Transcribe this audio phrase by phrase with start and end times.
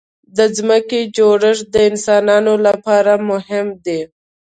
[0.37, 4.01] د ځمکې جوړښت د انسانانو لپاره مهم دی.